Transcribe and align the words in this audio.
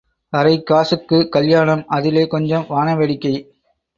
அரைக் 0.33 0.63
காசுக்குக் 0.63 1.31
கல்யாணம் 1.31 1.83
அதிலே 1.87 2.27
கொஞ்சம் 2.27 2.65
வாண 2.67 2.95
வேடிக்கை. 2.95 3.33